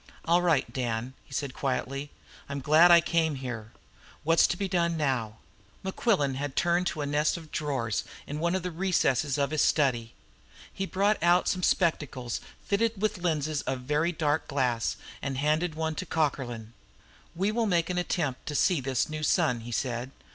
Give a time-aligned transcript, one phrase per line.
[0.25, 2.09] "All right, Dan," he said quietly.
[2.49, 3.71] "I'm glad I came here.
[4.23, 5.37] What's to be done now?"
[5.83, 9.61] Mequillen had turned to a nest of drawers in one of the recesses of his
[9.61, 10.15] study.
[10.73, 15.93] He brought out some spectacles fitted with lenses of very dark glass, and handed one
[15.93, 16.73] to Cockerlyne.
[17.35, 20.09] "We will make an attempt to see this new sun," he said.